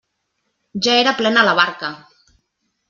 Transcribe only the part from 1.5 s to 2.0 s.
barca!